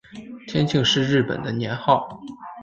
[0.47, 2.19] 天庆是日本的年号。